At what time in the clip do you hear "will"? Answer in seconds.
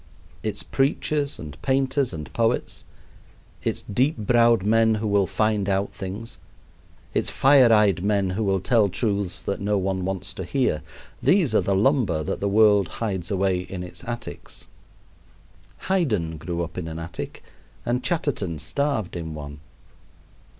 5.07-5.27, 8.43-8.59